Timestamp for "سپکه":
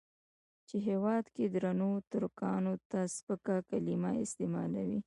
3.15-3.55